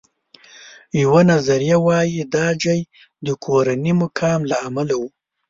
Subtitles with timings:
[1.03, 2.81] یوه نظریه وایي دا ځای
[3.25, 5.01] د کورني مقام له امله و.